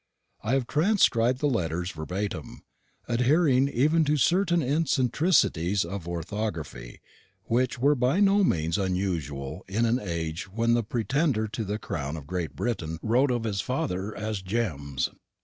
I 0.43 0.53
have 0.53 0.65
transcribed 0.65 1.41
the 1.41 1.47
letters 1.47 1.91
verbatim, 1.91 2.63
adhering 3.07 3.67
even 3.67 4.03
to 4.05 4.17
certain 4.17 4.63
eccentricities 4.63 5.85
of 5.85 6.07
orthography 6.07 7.01
which 7.43 7.77
were 7.77 7.93
by 7.93 8.19
no 8.19 8.43
means 8.43 8.79
unusual 8.79 9.63
in 9.67 9.85
an 9.85 9.99
age 9.99 10.51
when 10.51 10.73
the 10.73 10.81
Pretender 10.81 11.47
to 11.49 11.63
the 11.63 11.77
crown 11.77 12.17
of 12.17 12.25
Great 12.25 12.55
Britain 12.55 12.97
wrote 13.03 13.29
of 13.29 13.43
his 13.43 13.61
father 13.61 14.15
as 14.17 14.41
Gems. 14.41 15.09